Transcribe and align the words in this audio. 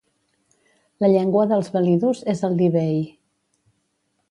La 1.05 1.09
llengua 1.11 1.43
dels 1.51 1.69
velidus 1.77 2.23
és 2.35 2.43
el 2.51 2.59
divehi. 2.65 2.99